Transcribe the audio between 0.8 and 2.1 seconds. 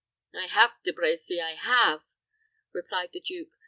De Brecy I have,"